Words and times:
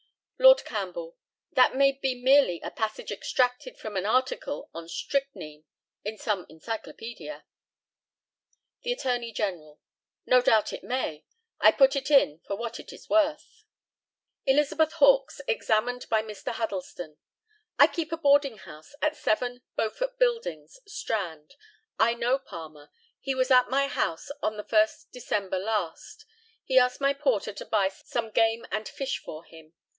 Lord 0.39 0.65
CAMPBELL: 0.65 1.15
That 1.51 1.75
may 1.75 1.91
be 1.91 2.15
merely 2.15 2.59
a 2.61 2.71
passage 2.71 3.11
extracted 3.11 3.77
from 3.77 3.95
an 3.95 4.07
article 4.07 4.71
on 4.73 4.87
"Strychnine" 4.87 5.65
in 6.03 6.17
some 6.17 6.47
encyclopædia. 6.47 7.43
The 8.81 8.93
ATTORNEY 8.93 9.33
GENERAL: 9.33 9.79
No 10.25 10.41
doubt 10.41 10.73
it 10.73 10.83
may. 10.83 11.25
I 11.59 11.71
put 11.71 11.95
it 11.95 12.09
in 12.09 12.39
for 12.39 12.55
what 12.55 12.79
it 12.79 12.91
is 12.91 13.07
worth. 13.07 13.63
ELIZABETH 14.47 14.93
HAWKES, 14.93 15.41
examined 15.47 16.09
by 16.09 16.23
Mr. 16.23 16.53
HUDDLESTON: 16.53 17.17
I 17.77 17.85
keep 17.85 18.11
a 18.11 18.17
boarding 18.17 18.57
house 18.57 18.95
at 18.99 19.15
7, 19.15 19.61
Beaufort 19.75 20.17
buildings, 20.17 20.79
Strand. 20.87 21.53
I 21.99 22.15
know 22.15 22.39
Palmer. 22.39 22.89
He 23.19 23.35
was 23.35 23.51
at 23.51 23.69
my 23.69 23.85
house 23.85 24.31
on 24.41 24.57
the 24.57 24.63
1st 24.63 25.11
December 25.11 25.59
last. 25.59 26.25
He 26.63 26.79
asked 26.79 26.99
my 27.01 27.13
porter 27.13 27.53
to 27.53 27.65
buy 27.65 27.89
some 27.89 28.31
game 28.31 28.65
and 28.71 28.89
fish 28.89 29.19
for 29.19 29.43
him. 29.45 29.73